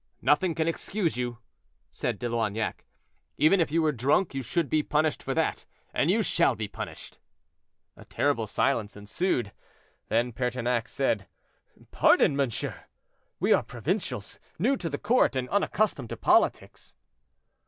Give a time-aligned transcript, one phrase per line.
[0.23, 1.37] "Nothing can excuse you,"
[1.91, 2.85] said De Loignac;
[3.37, 6.67] "even if you were drunk you should be punished for that; and you shall be
[6.67, 7.19] punished."
[7.95, 9.51] A terrible silence ensued.
[10.07, 11.27] Then Pertinax said,
[11.91, 12.85] "Pardon, monsieur!
[13.39, 16.95] we are provincials, new to the court, and unaccustomed to politics."